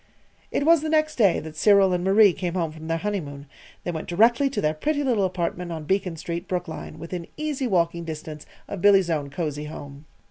It 0.49 0.65
was 0.65 0.81
the 0.81 0.89
next 0.89 1.15
day 1.17 1.39
that 1.41 1.55
Cyril 1.55 1.93
and 1.93 2.03
Marie 2.03 2.33
came 2.33 2.55
home 2.55 2.71
from 2.71 2.87
their 2.87 2.97
honeymoon. 2.97 3.45
They 3.83 3.91
went 3.91 4.07
directly 4.07 4.49
to 4.49 4.59
their 4.59 4.73
pretty 4.73 5.03
little 5.03 5.25
apartment 5.25 5.71
on 5.71 5.83
Beacon 5.83 6.15
Street, 6.17 6.47
Brookline, 6.47 6.97
within 6.97 7.27
easy 7.37 7.67
walking 7.67 8.03
distance 8.03 8.47
of 8.67 8.81
Billy's 8.81 9.11
own 9.11 9.29
cozy 9.29 9.65
home. 9.65 10.05